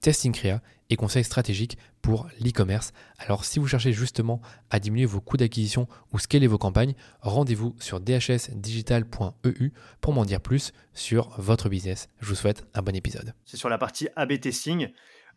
[0.00, 2.92] testing créa et conseils stratégiques pour l'e-commerce.
[3.18, 7.76] Alors si vous cherchez justement à diminuer vos coûts d'acquisition ou scaler vos campagnes, rendez-vous
[7.78, 12.08] sur dhsdigital.eu pour m'en dire plus sur votre business.
[12.20, 13.34] Je vous souhaite un bon épisode.
[13.44, 14.88] C'est sur la partie AB testing.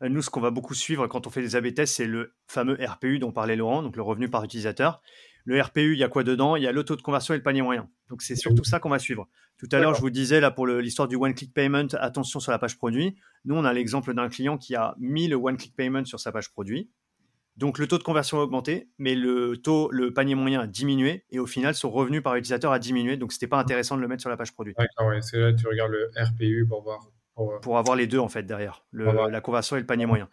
[0.02, 2.34] Euh, nous, ce qu'on va beaucoup suivre quand on fait des AB tests, c'est le
[2.48, 5.02] fameux RPU dont parlait Laurent, donc le revenu par utilisateur.
[5.46, 6.56] Le RPU, il y a quoi dedans?
[6.56, 7.90] Il y a le taux de conversion et le panier moyen.
[8.14, 9.28] Donc c'est surtout ça qu'on va suivre.
[9.58, 12.52] Tout à l'heure, je vous disais là pour l'histoire du one click payment, attention sur
[12.52, 13.16] la page produit.
[13.44, 16.32] Nous, on a l'exemple d'un client qui a mis le one click payment sur sa
[16.32, 16.92] page produit.
[17.58, 21.26] Donc le taux de conversion a augmenté, mais le taux, le panier moyen a diminué
[21.32, 23.18] et au final son revenu par utilisateur a diminué.
[23.18, 24.76] Donc c'était pas intéressant de le mettre sur la page produit.
[24.78, 27.08] D'accord, ouais, c'est là tu regardes le RPU pour voir
[27.40, 30.30] euh, pour, avoir les deux en fait derrière, la conversion et le panier moyen.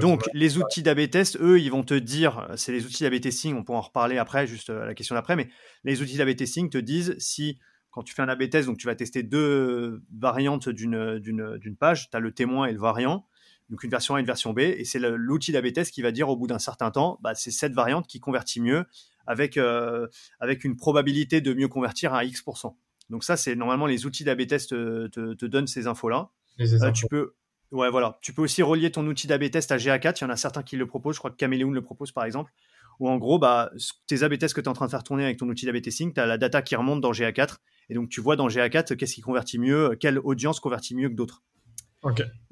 [0.00, 3.56] Donc les outils d'AB test, eux, ils vont te dire, c'est les outils d'AB testing,
[3.56, 5.48] on pourra en reparler après, juste euh, à la question d'après, mais
[5.84, 7.58] les outils d'AB testing te disent si
[7.90, 12.16] quand tu fais un AB test, donc tu vas tester deux variantes d'une page, tu
[12.16, 13.26] as le témoin et le variant,
[13.70, 16.12] donc une version A et une version B, et c'est l'outil d'AB test qui va
[16.12, 18.84] dire au bout d'un certain temps, bah, c'est cette variante qui convertit mieux
[19.26, 20.06] avec, euh,
[20.40, 22.76] avec une probabilité de mieux convertir à X%.
[23.10, 26.30] Donc ça, c'est normalement les outils d'AB test te, te, donnent ces infos-là.
[26.60, 27.34] Euh, tu peux,
[27.70, 28.18] ouais, voilà.
[28.22, 30.18] Tu peux aussi relier ton outil d'AB test à GA4.
[30.20, 31.16] Il y en a certains qui le proposent.
[31.16, 32.52] Je crois que Caméléon le propose par exemple.
[32.98, 33.70] Ou en gros, bah,
[34.06, 35.82] tes AB tests que tu es en train de faire tourner avec ton outil d'AB
[35.82, 37.56] testing, tu as la data qui remonte dans GA4.
[37.90, 41.14] Et donc, tu vois dans GA4 qu'est-ce qui convertit mieux, quelle audience convertit mieux que
[41.14, 41.42] d'autres.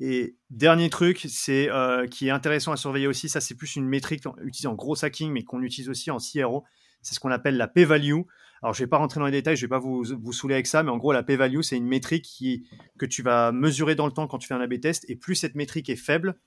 [0.00, 3.86] Et dernier truc, c'est euh, qui est intéressant à surveiller aussi, ça c'est plus une
[3.86, 6.64] métrique utilisée en gros hacking, mais qu'on utilise aussi en CRO.
[7.02, 8.22] C'est ce qu'on appelle la p-value.
[8.64, 10.32] Alors, je ne vais pas rentrer dans les détails, je ne vais pas vous, vous
[10.32, 12.66] saouler avec ça, mais en gros, la p-value, c'est une métrique qui,
[12.98, 15.04] que tu vas mesurer dans le temps quand tu fais un A-B test.
[15.10, 16.38] Et plus cette métrique est faible,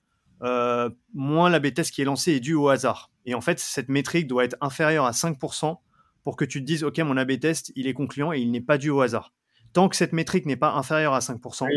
[0.41, 3.11] euh, moins l'A-B test qui est lancé est dû au hasard.
[3.25, 5.78] Et en fait, cette métrique doit être inférieure à 5%
[6.23, 8.61] pour que tu te dises, OK, mon A-B test, il est concluant et il n'est
[8.61, 9.31] pas dû au hasard.
[9.73, 11.67] Tant que cette métrique n'est pas inférieure à 5%,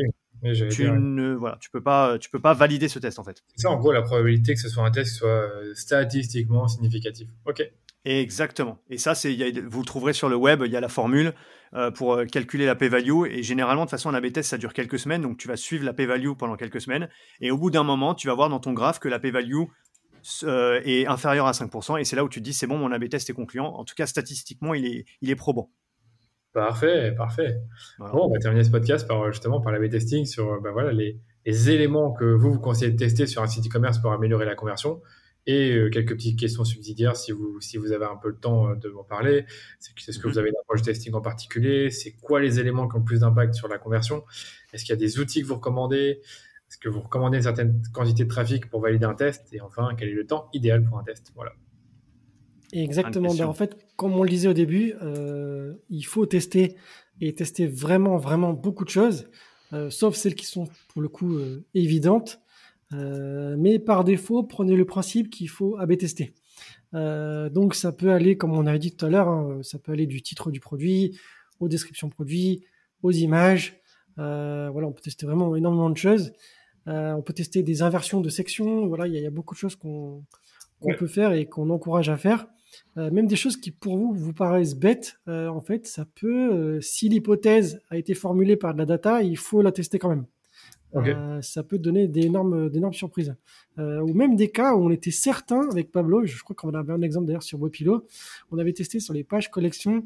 [0.71, 3.43] tu ne voilà, tu peux pas tu peux pas valider ce test en fait.
[3.57, 6.67] C'est ça en gros la probabilité que ce soit un test qui soit euh, statistiquement
[6.67, 7.29] significatif.
[7.45, 7.63] OK.
[8.05, 8.79] Exactement.
[8.89, 11.35] Et ça, c'est, vous le trouverez sur le web, il y a la formule
[11.75, 13.27] euh, pour euh, calculer la p-value.
[13.31, 15.23] Et généralement, de toute façon, un A-B test, ça dure quelques semaines.
[15.23, 17.09] Donc, tu vas suivre la p-value pendant quelques semaines.
[17.41, 19.65] Et au bout d'un moment, tu vas voir dans ton graphe que la p-value
[20.45, 22.01] euh, est inférieure à 5%.
[22.01, 23.67] Et c'est là où tu te dis, c'est bon, mon A-B test est concluant.
[23.67, 25.71] En tout cas, statistiquement, il est, il est probant.
[26.53, 27.61] Parfait, parfait.
[28.01, 31.21] Bon, on va terminer ce podcast par justement par l'A-B testing sur ben voilà, les,
[31.47, 34.57] les éléments que vous vous conseillez de tester sur un site e-commerce pour améliorer la
[34.57, 35.01] conversion.
[35.51, 38.69] Et euh, quelques petites questions subsidiaires si vous, si vous avez un peu le temps
[38.69, 39.47] euh, de m'en parler.
[39.81, 40.39] C'est est-ce que vous mhm.
[40.39, 41.91] avez une approche testing en particulier?
[41.91, 44.23] C'est quoi les éléments qui ont le plus d'impact sur la conversion?
[44.73, 46.21] Est-ce qu'il y a des outils que vous recommandez?
[46.69, 49.53] Est-ce que vous recommandez une certaine quantité de trafic pour valider un test?
[49.53, 51.33] Et enfin, quel est le temps idéal pour un test?
[51.35, 51.51] Voilà.
[52.73, 53.35] Exactement.
[53.35, 56.77] Ben, en fait, comme on le disait au début, euh, il faut tester
[57.21, 59.29] et tester vraiment, vraiment beaucoup de choses,
[59.91, 61.39] sauf celles qui sont pour le coup
[61.75, 62.41] évidentes.
[62.93, 66.35] Euh, mais par défaut, prenez le principe qu'il faut AB tester.
[66.95, 69.93] Euh, donc ça peut aller, comme on avait dit tout à l'heure, hein, ça peut
[69.93, 71.19] aller du titre du produit
[71.61, 72.65] aux descriptions produits,
[73.03, 73.81] aux images.
[74.19, 76.33] Euh, voilà, on peut tester vraiment énormément de choses.
[76.87, 78.87] on peut tester des inversions de sections.
[78.87, 80.25] Voilà, il y, a beaucoup de choses qu'on
[80.99, 82.49] peut faire et qu'on encourage à faire.
[82.97, 87.81] même des choses qui pour vous vous paraissent bêtes, en fait, ça peut, si l'hypothèse
[87.91, 90.27] a été formulée par de la data, il faut la tester quand même.
[90.97, 93.35] Euh, ça peut donner d'énormes, d'énormes surprises.
[93.79, 96.93] Euh, ou même des cas où on était certain avec Pablo, je crois qu'on avait
[96.93, 98.07] un exemple d'ailleurs sur Webilo,
[98.51, 100.05] on avait testé sur les pages collection,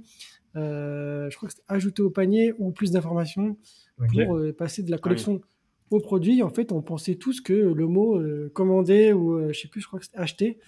[0.57, 3.57] euh, je crois que c'était ajouter au panier ou plus d'informations
[3.97, 5.41] pour passer de la ah collection
[5.91, 6.43] au produit.
[6.43, 8.21] En fait, on pensait tous que le mot
[8.53, 10.59] commander ou je sais plus, je crois que c'était acheter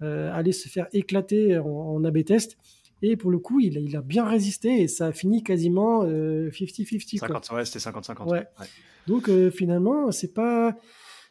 [0.00, 2.56] allait se faire éclater en, en AB test.
[3.02, 7.18] Et pour le coup, il, il, a bien résisté et ça a fini quasiment 50-50.
[7.18, 8.28] 50, ouais, c'était 50-50.
[8.28, 8.46] Ouais.
[9.06, 10.76] Donc euh, finalement, c'est pas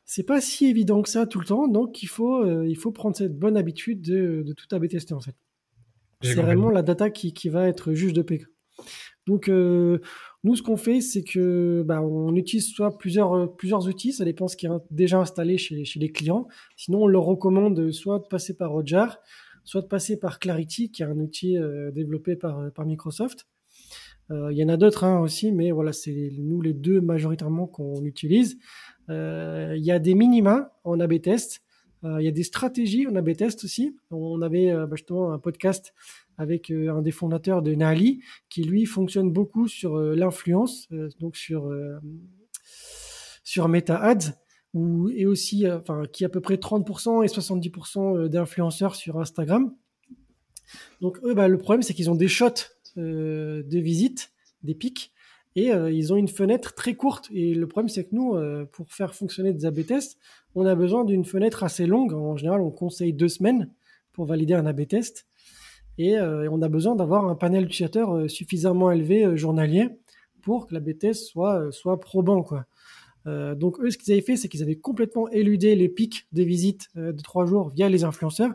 [0.05, 1.67] c'est pas si évident que ça tout le temps.
[1.67, 5.13] Donc il faut euh, il faut prendre cette bonne habitude de, de tout AB tester
[5.13, 5.35] en fait.
[6.21, 8.41] C'est vraiment la data qui, qui va être juge de paix.
[9.27, 9.99] Donc euh,
[10.43, 14.47] Nous, ce qu'on fait, c'est que bah, on utilise soit plusieurs, plusieurs outils, ça dépend
[14.47, 16.47] ce qui est déjà installé chez, chez les clients.
[16.77, 19.05] Sinon, on leur recommande soit de passer par Roger,
[19.65, 21.57] soit de passer par Clarity, qui est un outil
[21.93, 23.47] développé par, par Microsoft.
[24.29, 28.03] Il y en a d'autres hein, aussi, mais voilà, c'est nous les deux majoritairement qu'on
[28.05, 28.57] utilise.
[29.09, 31.61] Il y a des minima en A/B test.
[32.03, 33.97] Il y a des stratégies en A/B test aussi.
[34.11, 35.93] On avait bah, justement un podcast
[36.37, 41.09] avec euh, un des fondateurs de Nali, qui lui fonctionne beaucoup sur euh, l'influence, euh,
[41.19, 41.73] donc sur,
[43.43, 44.33] sur Meta Ads,
[45.15, 49.73] et aussi, enfin, qui a à peu près 30% et 70% d'influenceurs sur Instagram.
[51.01, 54.31] Donc eux, bah, le problème, c'est qu'ils ont des shots de visite,
[54.63, 55.13] des pics,
[55.55, 57.29] et ils ont une fenêtre très courte.
[57.31, 58.35] Et le problème, c'est que nous,
[58.73, 60.17] pour faire fonctionner des A/B tests,
[60.55, 62.13] on a besoin d'une fenêtre assez longue.
[62.13, 63.71] En général, on conseille deux semaines
[64.11, 65.25] pour valider un A/B test.
[65.99, 69.89] Euh, et, on a besoin d'avoir un panel d'utilisateurs euh, suffisamment élevé euh, journalier
[70.41, 72.43] pour que la BTS soit, soit probant.
[72.43, 72.65] Quoi.
[73.25, 76.89] Donc eux, ce qu'ils avaient fait, c'est qu'ils avaient complètement éludé les pics des visites
[76.95, 78.53] de trois jours via les influenceurs.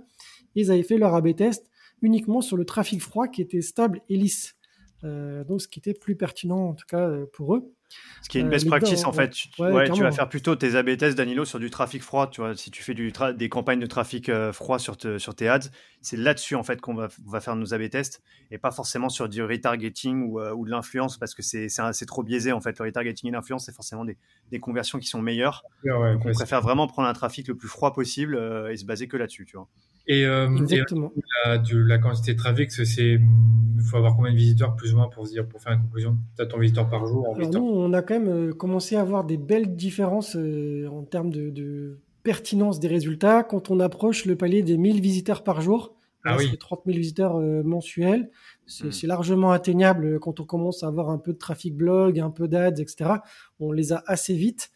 [0.55, 1.69] ils avaient fait leur AB test
[2.03, 4.57] uniquement sur le trafic froid qui était stable et lisse.
[5.03, 7.73] donc ce qui était plus pertinent en tout cas pour eux.
[8.23, 9.31] Ce qui est une euh, best practice en fait.
[9.31, 12.29] Tu, vas faire plutôt tes AB tests, Danilo, sur du trafic froid.
[12.29, 15.49] Tu vois, si tu fais du des campagnes de trafic euh, froid sur, sur tes
[15.49, 15.71] ads,
[16.01, 19.29] c'est là-dessus en fait qu'on va, va, faire nos AB tests et pas forcément sur
[19.29, 22.79] du retargeting ou, euh, ou de l'influence parce que c'est trop biaisé en fait.
[22.79, 24.17] Le retargeting et l'influence, c'est forcément des,
[24.51, 25.65] des, conversions qui sont meilleures.
[25.85, 28.37] Donc on préfère vraiment prendre un trafic le plus froid possible
[28.71, 29.47] et se baser que là-dessus.
[29.47, 29.69] Tu vois.
[30.11, 31.13] Et, euh, Exactement.
[31.45, 35.25] la, quantité de trafic, c'est il faut avoir combien de visiteurs plus ou moins pour
[35.25, 36.19] se dire pour faire une conclusion?
[36.37, 39.03] Tu as ton visiteur par jour en nous, on a quand même euh, commencé à
[39.03, 44.35] avoir des belles différences euh, en termes de, pertinence des résultats quand on approche le
[44.35, 45.95] palier des 1000 visiteurs par jour.
[46.25, 46.59] Ah oui.
[46.59, 48.31] 30 000 visiteurs mensuels.
[48.83, 48.91] Hmm.
[48.91, 52.47] C'est largement atteignable quand on commence à avoir un peu de trafic blog, un peu
[52.47, 53.11] d'ads, etc.
[53.59, 54.71] On les a assez vite,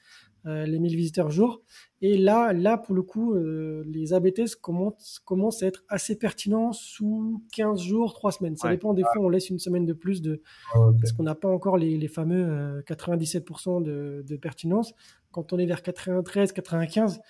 [0.44, 1.62] les 1000 visiteurs jour.
[2.06, 6.74] Et là, là pour le coup, euh, les ABTS commencent, commencent, à être assez pertinents
[6.74, 8.56] sous 15 jours, 3 semaines.
[8.56, 10.42] Ça dépend, des fois, on laisse une semaine de plus de,
[10.74, 13.40] ah, parce qu'on n'a pas encore les, les fameux 97%
[13.88, 14.92] euh, de, de, pertinence.
[15.32, 17.22] Quand on est vers 93, 95,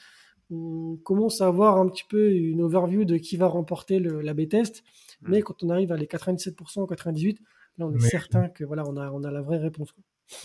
[0.50, 4.82] on commence à avoir un petit peu une overview de qui va remporter l'AB test.
[5.22, 5.30] Hmm.
[5.30, 6.52] Mais quand on arrive à les 97%,
[6.92, 7.38] 98%,
[7.78, 9.94] là, on est certain que voilà, on a, on a la vraie réponse.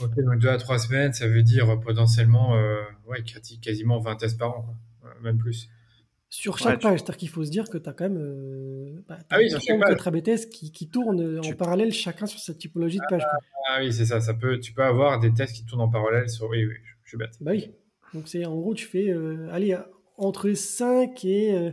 [0.01, 3.23] Ok, donc deux à trois semaines, ça veut dire potentiellement euh, ouais,
[3.61, 4.77] quasiment 20 tests par an,
[5.21, 5.69] même plus.
[6.31, 9.17] Sur chaque page, c'est-à-dire qu'il faut se dire que tu as quand même euh, bah,
[9.31, 10.49] ah oui, sur chaque page.
[10.51, 13.23] qui, qui tournent en parallèle chacun sur cette typologie de page.
[13.67, 16.29] Ah, oui, c'est ça, ça peut, tu peux avoir des tests qui tournent en parallèle
[16.29, 16.47] sur.
[16.47, 17.31] Oui, oui, je suis bête.
[17.41, 17.71] Bah oui.
[18.13, 19.75] Donc c'est en gros, tu fais euh, allez,
[20.17, 21.55] entre 5 et.
[21.55, 21.71] Euh,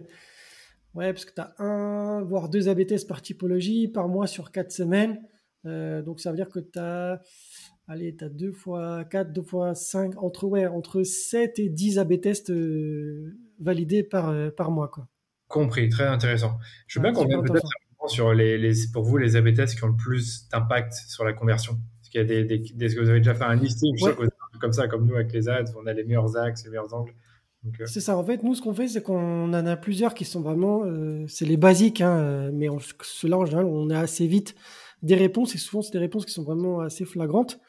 [0.94, 4.52] ouais, parce que tu as un, voire deux AB tests par typologie par mois sur
[4.52, 5.20] 4 semaines.
[5.64, 7.20] donc ça veut dire que tu as
[7.88, 11.98] allez, tu as 2 fois 4, 2 fois 5, entre, ouais, entre 7 et 10
[11.98, 14.88] AB tests euh, validés par, euh, par mois.
[14.88, 15.08] Quoi.
[15.48, 16.58] Compris, très intéressant.
[16.86, 17.68] Je veux bien qu'on revienne peut-être
[18.08, 21.32] sur les, les, pour vous les AB tests qui ont le plus d'impact sur la
[21.32, 21.74] conversion?
[22.02, 23.96] Est-ce qu'il y a des, des, des, vous avez déjà fait un listing
[24.60, 27.12] comme ça, comme nous avec les ads, on a les meilleurs axes, les meilleurs angles.
[27.66, 27.84] Euh.
[27.84, 28.16] C'est ça.
[28.16, 30.84] En fait, nous, ce qu'on fait, c'est qu'on en a plusieurs qui sont vraiment,
[31.28, 32.68] c'est les basiques, hein, mais
[33.02, 34.54] ceux-là, en général, on a assez vite
[35.02, 37.60] des réponses et souvent, c'est des réponses qui sont vraiment assez flagrantes.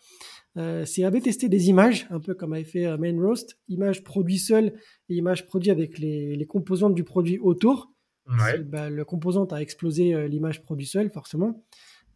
[0.57, 4.03] Euh, c'est AB tester des images, un peu comme avait fait euh, Main Roast, images
[4.03, 4.73] produits seules
[5.09, 7.91] et images produits avec les, les composantes du produit autour.
[8.29, 8.59] Ouais.
[8.59, 11.63] Bah, le composante a explosé euh, l'image produit seul, forcément.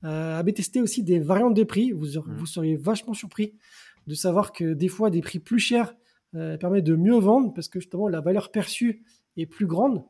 [0.03, 1.91] Euh, AB tester aussi des variantes de prix.
[1.91, 2.35] Vous, mmh.
[2.37, 3.53] vous seriez vachement surpris
[4.07, 5.95] de savoir que des fois, des prix plus chers
[6.35, 9.03] euh, permettent de mieux vendre parce que justement, la valeur perçue
[9.37, 10.03] est plus grande.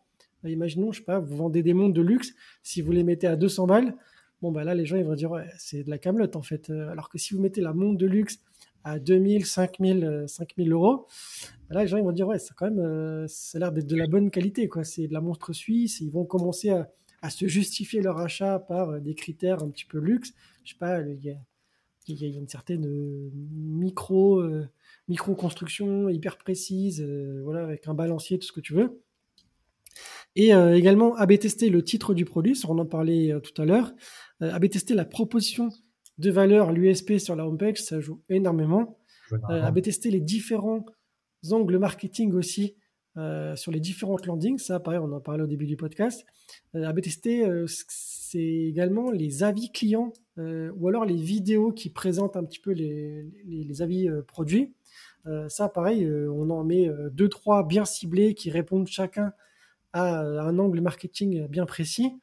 [0.44, 2.34] imaginons, je sais pas, vous vendez des montres de luxe,
[2.64, 3.96] si vous les mettez à 200 balles,
[4.42, 6.70] bon, bah là, les gens, ils vont dire, c'est de la camelote, en fait.
[6.70, 8.40] Euh, alors que si vous mettez la montre de luxe
[8.84, 11.08] à 2000, 5000, 5000 euros,
[11.70, 13.72] bah là, les gens, ils vont dire, ouais, c'est quand même, euh, ça a l'air
[13.72, 14.84] d'être de la bonne qualité, quoi.
[14.84, 16.00] C'est de la montre suisse.
[16.02, 16.90] Ils vont commencer à,
[17.30, 20.34] se justifier leur achat par euh, des critères un petit peu luxe.
[20.64, 22.86] Je sais pas, il y a, une certaine
[23.32, 24.44] micro,
[25.08, 27.02] micro construction hyper précise,
[27.44, 29.02] voilà, avec un balancier, tout ce que tu veux.
[30.36, 33.94] Et euh, également, AB tester le titre du produit, on en parlait tout à l'heure.
[34.42, 35.70] Euh, AB tester la proposition
[36.18, 38.98] de valeur, l'USP sur la homepage, ça joue énormément.
[39.50, 40.86] Euh, AB tester les différents
[41.52, 42.76] angles marketing aussi
[43.18, 44.58] euh, sur les différentes landings.
[44.58, 46.26] Ça, pareil, on en parlait au début du podcast.
[46.76, 52.36] Euh, AB tester, euh, c'est également les avis clients ou alors les vidéos qui présentent
[52.36, 54.74] un petit peu les, les, les avis produits.
[55.50, 59.34] ça, pareil, on en met deux, trois bien ciblés qui répondent chacun
[59.94, 62.14] à un angle marketing bien précis,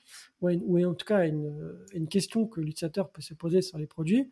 [0.41, 3.87] ou, en tout cas à une, une question que l'utilisateur peut se poser sur les
[3.87, 4.31] produits.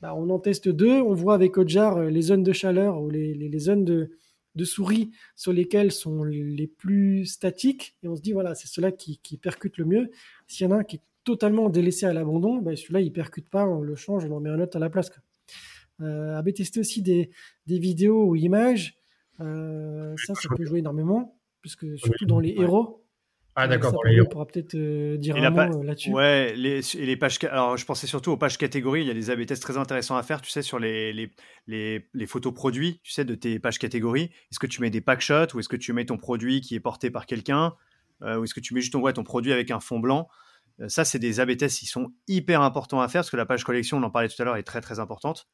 [0.00, 3.34] bah, on en teste deux, on voit avec Ojar les zones de chaleur ou les,
[3.34, 4.10] les, zones de,
[4.54, 8.92] de, souris sur lesquelles sont les plus statiques, et on se dit, voilà, c'est cela
[8.92, 10.10] qui, qui percute le mieux.
[10.46, 13.48] S'il y en a un qui est totalement délaissé à l'abandon, bah, celui-là, il percute
[13.48, 15.10] pas, on le change, on en met un autre à la place.
[16.00, 17.30] Euh, testé aussi des,
[17.66, 18.98] des vidéos ou images,
[19.40, 23.04] euh, ça, ça peut jouer énormément, puisque surtout dans les héros,
[23.60, 24.20] ah d'accord, pour les...
[24.20, 26.12] On pourra peut-être euh, dire un mot euh, là-dessus.
[26.12, 27.40] Ouais, les, les pages.
[27.42, 29.00] Alors, je pensais surtout aux pages catégories.
[29.00, 31.32] Il y a des AB tests très intéressants à faire, tu sais, sur les, les,
[31.66, 34.30] les, les photos produits, tu sais, de tes pages catégories.
[34.52, 36.76] Est-ce que tu mets des pack shots ou est-ce que tu mets ton produit qui
[36.76, 37.74] est porté par quelqu'un
[38.22, 40.28] euh, ou est-ce que tu mets juste ton, ouais, ton produit avec un fond blanc?
[40.86, 43.64] Ça, c'est des AB tests qui sont hyper importants à faire parce que la page
[43.64, 45.48] collection, on en parlait tout à l'heure, est très très importante.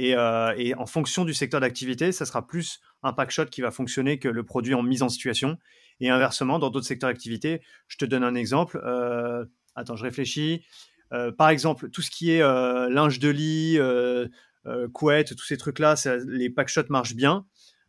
[0.00, 0.14] Et,
[0.56, 4.18] et, en fonction du secteur d'activité, ça sera plus un pack shot qui va fonctionner
[4.18, 5.58] que le produit en mise en situation.
[6.00, 8.80] Et inversement, dans d'autres secteurs d'activité, je te donne un exemple.
[8.84, 10.64] Euh, attends, je réfléchis.
[11.12, 13.78] Euh, par exemple, tout ce qui est euh, linge de lit,
[14.92, 15.94] couette, tous ces trucs-là,
[16.26, 17.46] les packshots marchent bien.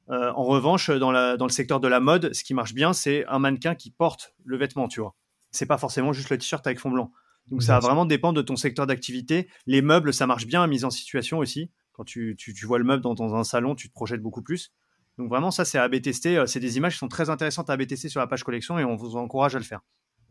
[0.08, 3.26] en revanche, dans, la, dans le secteur de la mode, ce qui marche bien, c'est
[3.28, 5.16] un mannequin qui porte le vêtement, tu vois.
[5.52, 7.12] C'est pas forcément juste le t-shirt avec fond blanc.
[7.48, 9.50] Donc ça va vraiment dépendre de ton secteur d'activité.
[9.66, 11.72] Les meubles, ça marche bien mise en situation aussi.
[12.00, 14.42] Quand tu, tu, tu vois le meuble dans, dans, un salon, tu te projettes beaucoup
[14.42, 14.72] plus.
[15.18, 16.38] Donc vraiment, ça, c'est à AB tester.
[16.38, 18.80] Euh, c'est des images qui sont très intéressantes à AB tester sur la page collection
[18.80, 19.82] et on vous encourage à le faire.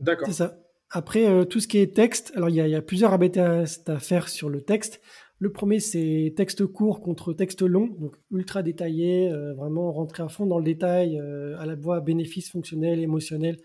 [0.00, 0.26] D'accord.
[0.26, 0.56] C'est ça.
[0.88, 3.98] Après, euh, tout ce qui est texte, alors il y, a, plusieurs AB tests à
[3.98, 5.02] faire sur le texte.
[5.40, 10.30] Le premier, c'est texte court contre texte long, donc ultra détaillé, euh, vraiment rentrer à
[10.30, 11.20] fond dans le détail,
[11.58, 13.58] à la voix bénéfice fonctionnel, émotionnel,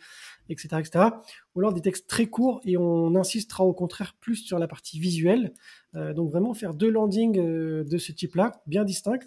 [0.50, 1.06] etc., etc.
[1.56, 5.00] Ou alors des textes très courts et on insistera au contraire plus sur la partie
[5.00, 5.54] visuelle.
[5.96, 9.20] Euh, donc vraiment faire deux landings euh, de ce type-là, bien distincts.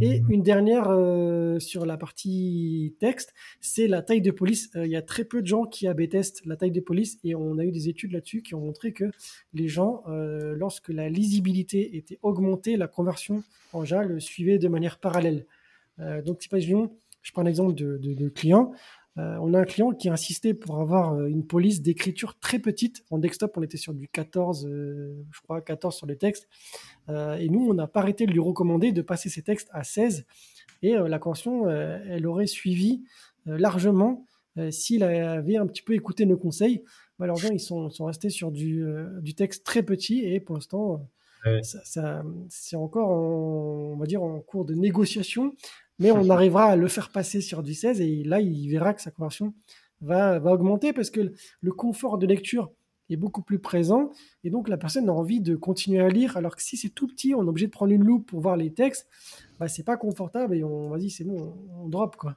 [0.00, 4.70] Et une dernière euh, sur la partie texte, c'est la taille de police.
[4.76, 7.34] Il y a très peu de gens qui AB testent la taille de police et
[7.34, 9.10] on a eu des études là-dessus qui ont montré que
[9.52, 15.46] les gens, lorsque la lisibilité était augmentée, la conversion en JAL suivait de manière parallèle.
[16.24, 18.72] donc si pas je prends un exemple de, de, de client.
[19.18, 22.58] Euh, on a un client qui a insisté pour avoir euh, une police d'écriture très
[22.58, 23.02] petite.
[23.10, 26.48] En desktop, on était sur du 14, euh, je crois 14 sur les textes.
[27.08, 30.26] et nous, on n'a pas arrêté de lui recommander de passer ses textes à 16.
[30.82, 33.04] Et la convention, elle aurait suivi
[33.46, 34.26] largement
[34.70, 36.82] s'il avait un petit peu écouté nos conseils.
[37.18, 38.84] Malheureusement, ils sont, restés sur du,
[39.36, 41.08] texte très petit et pour l'instant,
[42.48, 45.54] c'est encore, on va dire, en cours de négociation
[45.98, 49.02] mais on arrivera à le faire passer sur du 16 et là, il verra que
[49.02, 49.54] sa conversion
[50.00, 52.70] va, va augmenter parce que le confort de lecture
[53.08, 54.10] est beaucoup plus présent
[54.44, 57.06] et donc la personne a envie de continuer à lire alors que si c'est tout
[57.06, 59.08] petit, on est obligé de prendre une loupe pour voir les textes,
[59.58, 62.36] bah, c'est pas confortable et on va dire c'est bon, on, drop quoi.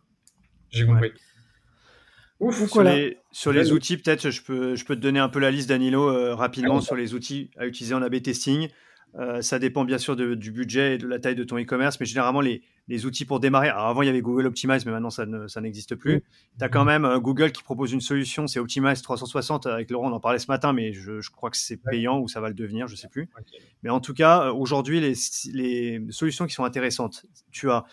[0.70, 1.12] J'ai compris.
[2.40, 5.40] Ouf, sur, les, sur les, outils, peut-être, je peux, je peux te donner un peu
[5.40, 8.70] la liste, Danilo, euh, rapidement ah sur les outils à utiliser en A/B testing.
[9.16, 12.06] Euh, ça dépend bien sûr du budget et de la taille de ton e-commerce, mais
[12.06, 13.70] généralement les, les, outils pour démarrer.
[13.70, 15.26] Alors avant il y avait Google Optimize, mais maintenant ça,
[15.62, 16.24] n'existe plus.
[16.58, 19.66] Tu as quand même euh, Google qui propose une solution, c'est Optimize 360.
[19.66, 22.28] Avec Laurent, on en parlait ce matin, mais je, je crois que c'est payant ou
[22.28, 23.30] ça va le devenir, je sais plus.
[23.82, 25.14] Mais en tout cas, euh, aujourd'hui, les,
[25.54, 27.86] les, solutions qui sont intéressantes, tu as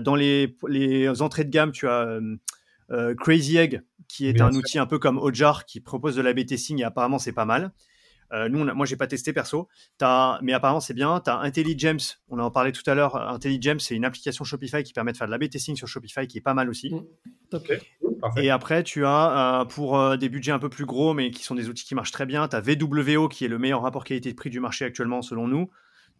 [0.00, 2.18] dans les, les, entrées de gamme, tu as
[3.18, 6.80] Crazy Egg qui est un outil un peu comme Ojar qui propose de la testing
[6.80, 7.72] et apparemment c'est pas mal.
[8.34, 9.68] Euh, nous, on moi, j'ai pas testé perso.
[10.00, 11.20] As, mais apparemment, c'est bien.
[11.20, 12.00] Tu as IntelliGems.
[12.28, 13.16] On en parlait tout à l'heure.
[13.16, 16.38] IntelliGems, c'est une application Shopify qui permet de faire de la testing sur Shopify qui
[16.38, 16.92] est pas mal aussi.
[16.92, 17.04] Mm.
[18.36, 21.44] Et après, tu as euh, pour euh, des budgets un peu plus gros, mais qui
[21.44, 22.48] sont des outils qui marchent très bien.
[22.48, 25.70] Tu as VWO qui est le meilleur rapport qualité-prix du marché actuellement, selon nous.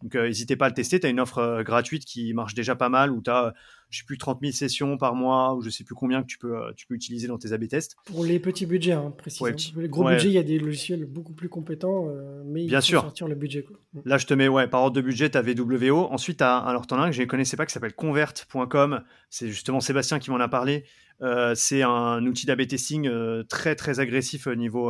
[0.01, 0.99] Donc, n'hésitez pas à le tester.
[0.99, 3.53] Tu as une offre gratuite qui marche déjà pas mal où tu as
[3.89, 6.37] je sais plus 30 000 sessions par mois ou je sais plus combien que tu
[6.37, 7.95] peux, euh, tu peux utiliser dans tes A/B tests.
[8.05, 9.55] Pour les petits budgets, hein, précisément.
[9.77, 12.81] les gros budgets, il y a des logiciels beaucoup plus compétents, euh, mais il Bien
[12.81, 13.01] faut sûr.
[13.01, 13.65] sortir le budget.
[13.93, 13.99] Mm.
[14.05, 16.07] Là, je te mets ouais, par ordre de budget, tu as VWO.
[16.11, 19.01] Ensuite, as, alors tu en as un que je ne connaissais pas qui s'appelle convert.com.
[19.29, 20.83] C'est justement Sébastien qui m'en a parlé.
[21.21, 23.09] Euh, c'est un outil d'A/B testing
[23.47, 24.87] très très agressif au niveau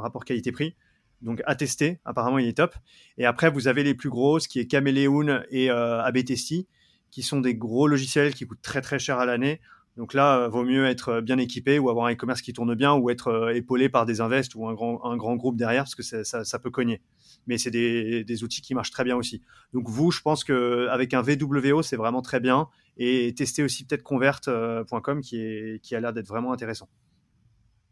[0.00, 0.74] rapport qualité-prix.
[1.20, 2.74] Donc à tester, apparemment il est top.
[3.16, 6.66] Et après vous avez les plus grosses qui est Chameleon et AB Testy
[7.10, 9.60] qui sont des gros logiciels qui coûtent très très cher à l'année.
[9.96, 12.72] Donc là, euh, vaut mieux être euh, bien équipé ou avoir un e-commerce qui tourne
[12.76, 16.02] bien ou être euh, épaulé par des invests ou un grand, groupe derrière parce que
[16.04, 17.02] ça, peut cogner.
[17.48, 19.42] Mais c'est des, outils qui marchent très bien aussi.
[19.72, 22.68] Donc vous, je pense qu'avec un VWO, c'est vraiment très bien.
[22.96, 26.88] Et tester aussi peut-être convert.com qui a l'air d'être vraiment intéressant.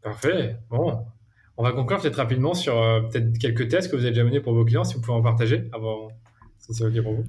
[0.01, 0.57] Parfait.
[0.69, 1.05] Bon,
[1.57, 2.73] on va conclure peut-être rapidement sur
[3.09, 5.21] peut-être quelques tests que vous avez déjà menés pour vos clients, si vous pouvez en
[5.21, 6.09] partager avant,
[6.59, 7.23] si c'est OK pour vous.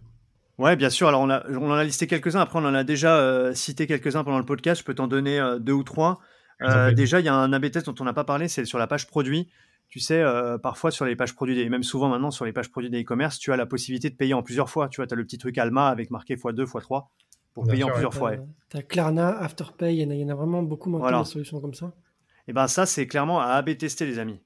[0.59, 1.09] Ouais, bien sûr.
[1.09, 2.41] Alors, on, a, on en a listé quelques-uns.
[2.41, 4.81] Après, on en a déjà euh, cité quelques-uns pendant le podcast.
[4.81, 6.19] Je peux t'en donner euh, deux ou trois.
[6.63, 8.79] Euh, déjà, il y a un AB test dont on n'a pas parlé, c'est sur
[8.79, 9.49] la page produit.
[9.89, 10.25] tu sais,
[10.61, 13.39] parfois sur les pages produits, et même souvent maintenant sur les pages produits des e-commerce,
[13.39, 14.89] tu as la possibilité de payer en plusieurs fois.
[14.89, 17.07] Tu vois, tu as le petit truc Alma avec marqué x2, x3
[17.55, 18.33] pour payer en plusieurs fois.
[18.71, 21.93] Tu as Klarna, Afterpay, il y, en a vraiment beaucoup maintenant de solutions comme ça.
[22.49, 24.40] Et eh ben ça, c'est clairement à AB tester, les amis.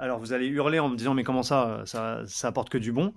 [0.00, 2.90] Alors vous allez hurler en me disant mais comment ça, ça, ça apporte que du
[2.90, 3.14] bon?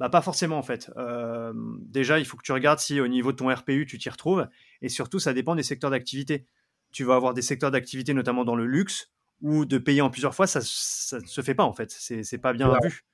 [0.00, 0.90] Bah pas forcément en fait.
[0.96, 4.10] Euh, déjà, il faut que tu regardes si au niveau de ton RPU tu t'y
[4.10, 4.48] retrouves,
[4.82, 6.44] et surtout ça dépend des secteurs d'activité.
[6.90, 10.34] Tu vas avoir des secteurs d'activité notamment dans le luxe où de payer en plusieurs
[10.34, 11.92] fois ça, ça ne se fait pas en fait.
[11.92, 13.04] C'est pas bien vu.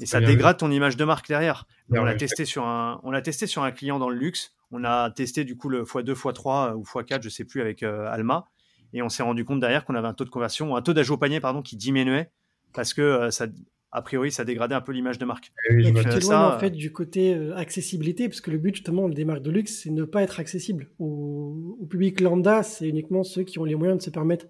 [0.00, 1.66] Et ça dégrade ton image de marque derrière.
[1.90, 4.54] on l'a testé sur un, on l'a testé sur un client dans le luxe.
[4.70, 8.06] On a testé du coup le x2, x3 ou x4, je sais plus avec euh,
[8.06, 8.46] Alma,
[8.94, 11.14] et on s'est rendu compte derrière qu'on avait un taux de conversion, un taux d'ajout
[11.14, 12.30] au panier pardon qui diminuait
[12.72, 13.46] parce que euh, ça,
[13.92, 15.52] a priori, ça dégradait un peu l'image de marque.
[15.70, 19.08] Oui, tu euh, ça, en fait du côté euh, accessibilité, parce que le but justement
[19.08, 22.62] des marques de luxe, c'est ne pas être accessible au, public lambda.
[22.62, 24.46] C'est uniquement ceux qui ont les moyens de se permettre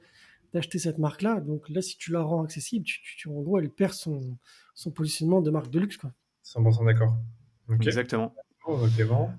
[0.53, 1.41] d'acheter cette marque-là.
[1.41, 4.39] Donc là, si tu la rends accessible, tu, en gros, elle perd son,
[4.75, 5.97] son positionnement de marque de luxe.
[5.97, 6.13] Quoi.
[6.45, 7.15] 100% d'accord.
[7.81, 8.35] Exactement.
[8.67, 9.31] Oh, bon.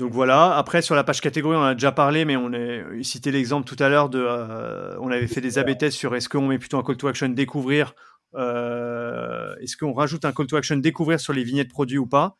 [0.00, 0.56] Donc voilà.
[0.56, 3.80] Après sur la page catégorie, on a déjà parlé, mais on a cité l'exemple tout
[3.82, 4.26] à l'heure de,
[4.98, 7.28] on avait fait des AB tests sur est-ce qu'on met plutôt un call to action
[7.28, 7.94] découvrir
[8.34, 12.36] euh, est-ce qu'on rajoute un call to action découvrir sur les vignettes produits ou pas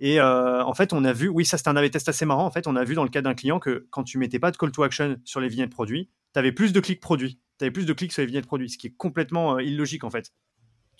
[0.00, 2.44] et euh, en fait, on a vu, oui, ça c'était un A/B test assez marrant.
[2.44, 4.50] En fait, on a vu dans le cas d'un client que quand tu mettais pas
[4.50, 7.38] de call to action sur les vignettes produits, tu avais plus de clics produits.
[7.58, 10.02] Tu avais plus de clics sur les vignettes produits, ce qui est complètement euh, illogique
[10.02, 10.32] en fait.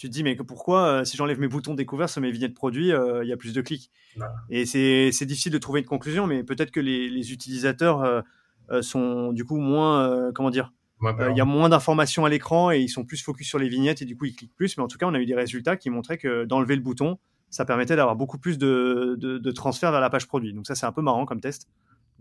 [0.02, 3.28] Tu te dis, mais pourquoi, si j'enlève mes boutons découverts sur mes vignettes produits, il
[3.28, 4.35] y a plus de clics bah.
[4.50, 8.25] Et c'est difficile de trouver une conclusion, mais peut-être que les, les utilisateurs
[8.80, 10.73] sont du coup moins, comment dire,
[11.04, 13.68] euh, il y a moins d'informations à l'écran et ils sont plus focus sur les
[13.68, 14.76] vignettes et du coup ils cliquent plus.
[14.76, 17.18] Mais en tout cas, on a eu des résultats qui montraient que d'enlever le bouton,
[17.50, 20.52] ça permettait d'avoir beaucoup plus de, de, transferts vers la page produit.
[20.54, 21.68] Donc ça, c'est un peu marrant comme test.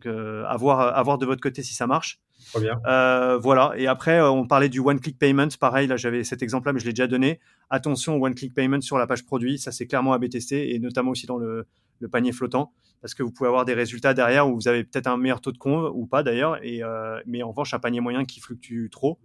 [0.04, 2.20] Donc, euh, à, voir, de votre côté si ça marche.
[2.54, 2.80] Très bien.
[2.88, 3.74] Euh, voilà.
[3.78, 5.50] Et après, on parlait du one-click payment.
[5.60, 7.40] Pareil, là, j'avais cet exemple-là, mais je l'ai déjà donné.
[7.70, 9.60] Attention au one-click payment sur la page produit.
[9.60, 11.68] Ça, c'est clairement à B-tester et notamment aussi dans le,
[12.00, 15.08] le panier flottant parce que vous pouvez avoir des résultats derrière où vous avez peut-être
[15.08, 18.00] un meilleur taux de conv ou pas d'ailleurs, et euh, mais en revanche un panier
[18.00, 19.20] moyen qui fluctue trop,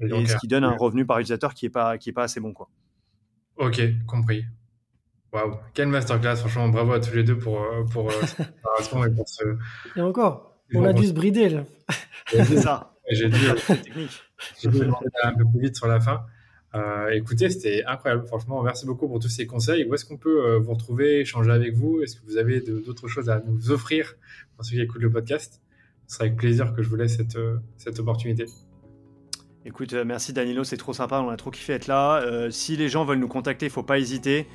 [0.00, 2.40] et, ce qui donne un revenu par utilisateur qui est pas qui est pas assez
[2.40, 2.70] bon quoi.
[3.56, 4.44] Ok, compris.
[5.32, 9.04] Waouh, quelle masterclass, franchement, bravo à tous les deux pour, euh, pour, euh, cette préparation
[9.04, 9.44] et pour ce.
[9.96, 11.64] Et encore, on a dû se brider là.
[12.28, 12.94] C'est ça.
[13.10, 13.38] J'ai dû,
[14.60, 16.26] j'ai dû demander un peu plus vite sur la fin.
[16.74, 18.26] Euh, écoutez, c'était incroyable.
[18.26, 19.84] Franchement, merci beaucoup pour tous ces conseils.
[19.86, 22.02] Où est-ce qu'on peut euh, vous retrouver, échanger avec vous?
[22.02, 24.14] Est-ce que vous avez d'autres choses à nous offrir
[24.54, 25.62] pour ceux qui écoutent le podcast?
[26.06, 28.46] Ce sera avec plaisir que je vous laisse cette, euh, cette opportunité.
[29.64, 32.22] Écoute, merci Danilo, c'est trop sympa, on a trop kiffé être là.
[32.50, 34.46] si les gens veulent nous contacter, il faut pas hésiter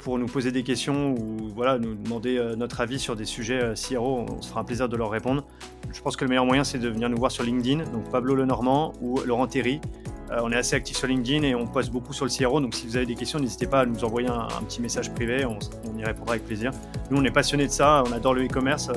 [0.00, 4.26] pour nous poser des questions ou voilà, nous demander notre avis sur des sujets CRO,
[4.28, 5.44] on se fera un plaisir de leur répondre.
[5.92, 8.34] Je pense que le meilleur moyen c'est de venir nous voir sur LinkedIn, donc Pablo
[8.36, 9.80] Lenormand ou Laurent Terry.
[10.30, 12.60] Euh, on est assez actif sur LinkedIn et on poste beaucoup sur le CRO.
[12.60, 15.44] Donc si vous avez des questions, n'hésitez pas à nous envoyer un, petit message privé.
[15.44, 15.58] On,
[15.98, 16.72] y répondra avec plaisir.
[17.10, 18.02] Nous, on est passionnés de ça.
[18.06, 18.90] On adore le e-commerce.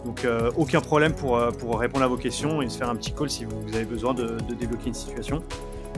[0.00, 2.96] Euh, donc euh, aucun problème pour, pour répondre à vos questions et se faire un
[2.96, 5.42] petit call si vous, avez besoin de, débloquer une situation.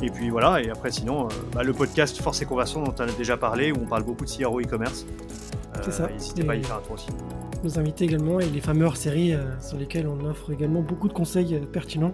[0.02, 3.12] Et puis voilà, et après sinon, bah, le podcast Force et Conversion dont on a
[3.12, 5.06] déjà parlé, où on parle beaucoup de CRO e-commerce.
[5.82, 6.08] C'est ça.
[6.08, 7.08] N'hésitez pas à y faire un tour aussi.
[7.62, 11.60] Nos invités également et les fameuses séries sur lesquelles on offre également beaucoup de conseils
[11.72, 12.12] pertinents